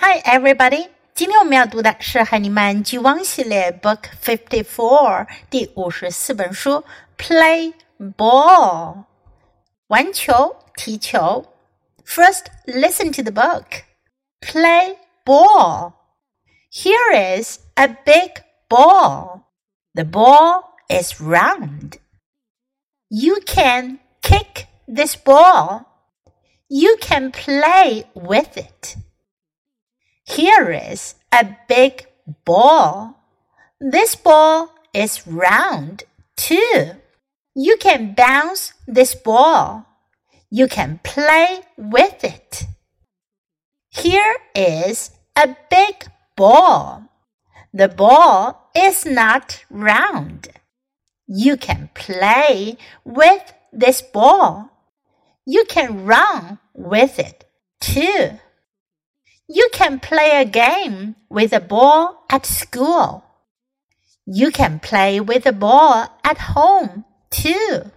[0.00, 0.90] Hi, everybody！
[1.12, 6.70] 今天我们要读的是《海尼曼 G1》系列 Book Fifty Four 第五十四本书
[7.18, 8.94] 《Play Ball》
[9.88, 11.44] 玩球、踢球。
[12.06, 13.82] First, listen to the book.
[14.40, 15.94] Play ball.
[16.70, 19.40] Here is a big ball.
[19.94, 21.94] The ball is round.
[23.08, 25.86] You can kick this ball.
[26.68, 28.96] You can play with it.
[30.28, 32.06] Here is a big
[32.44, 33.18] ball.
[33.80, 36.04] This ball is round
[36.36, 36.92] too.
[37.54, 39.86] You can bounce this ball.
[40.50, 42.64] You can play with it.
[43.88, 47.04] Here is a big ball.
[47.72, 50.48] The ball is not round.
[51.26, 54.70] You can play with this ball.
[55.46, 57.46] You can run with it
[57.80, 58.38] too.
[59.47, 63.23] You can play a game with a ball at school.
[64.25, 67.91] You can play with a ball at home too.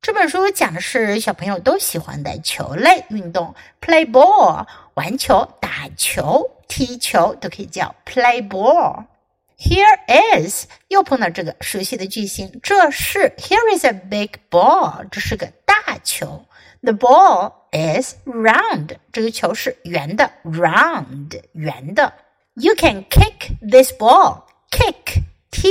[0.00, 15.52] 这本书讲的是小朋友都喜欢的球类运动，play ball，玩球、打球、踢球都可以叫 play ball。Here is 又碰到这个熟悉的句型，这是 Here is a big ball，这是个
[15.92, 16.46] 大球。
[16.80, 18.96] The ball is round.
[19.12, 22.14] 这个球是圆的，round 圆的。
[22.54, 24.44] You can kick this ball.
[24.70, 25.68] Kick 踢，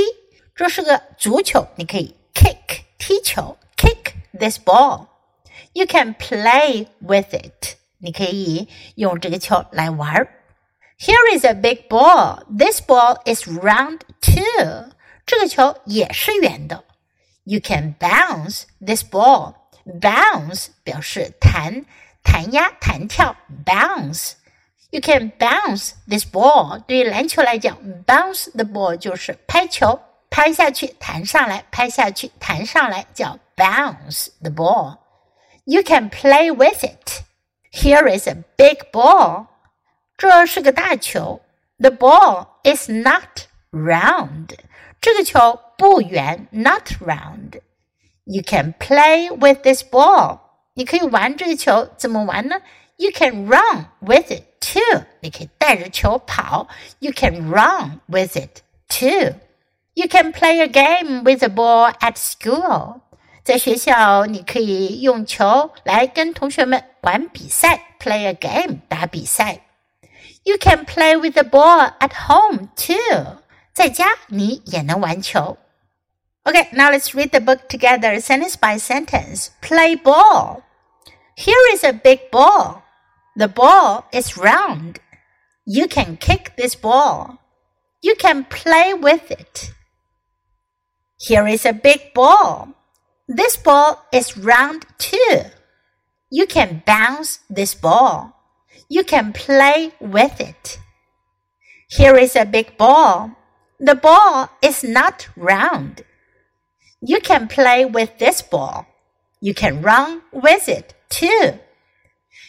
[0.54, 5.06] 这是个足球，你可以 kick 踢球，kick this ball.
[5.72, 7.76] You can play with it.
[7.98, 10.28] 你可以用这个球来玩儿。
[10.98, 12.44] Here is a big ball.
[12.56, 14.90] This ball is round too.
[15.24, 16.84] 这个球也是圆的。
[17.44, 19.54] You can bounce this ball
[20.00, 21.84] bounce 表示弹、
[22.22, 26.78] 弹压、弹跳，bounce。You can bounce this ball。
[26.80, 37.22] 对于篮球来讲，bounce the ball 就是拍球，拍下去，弹上来，拍下去，弹上来，叫 bounce the ball。You can play with it.
[37.70, 39.46] Here is a big ball.
[40.16, 41.42] 这是个大球。
[41.78, 44.56] The ball is not round.
[45.00, 47.60] 这个球不圆，not round。
[48.24, 50.40] you can play with this ball.
[50.74, 52.60] 你可以玩这个球，怎么玩呢？
[52.96, 55.04] You can run with it too.
[55.20, 56.68] 你可以带着球跑。
[56.98, 59.34] You can run with it too.
[59.94, 63.00] You can play a game with the ball at school.
[63.42, 69.60] 在学校，你可以用球来跟同学们玩比赛，play a game 打比赛。
[70.44, 73.38] You can play with the ball at home too.
[73.72, 75.56] 在家你也能玩球。
[76.45, 79.51] Okay, now let's read the book together, sentence by sentence.
[79.61, 80.63] Play ball.
[81.37, 82.83] Here is a big ball.
[83.35, 84.99] The ball is round.
[85.65, 87.39] You can kick this ball.
[88.01, 89.71] You can play with it.
[91.17, 92.75] Here is a big ball.
[93.29, 95.43] This ball is round too.
[96.29, 98.35] You can bounce this ball.
[98.89, 100.79] You can play with it.
[101.89, 103.31] Here is a big ball.
[103.79, 106.03] The ball is not round.
[107.02, 108.86] You can play with this ball.
[109.40, 111.58] You can run with it too.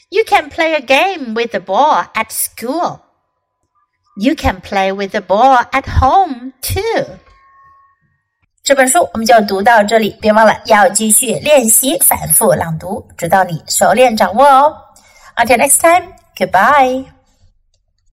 [0.10, 3.02] You can play a game with the ball at school.
[4.18, 7.20] You can play with the ball at home too.
[8.64, 14.78] 这本书我们就读到这里，别忘了要继续练习反复朗读，直到你熟练掌握哦。
[15.38, 17.13] Until next time, goodbye.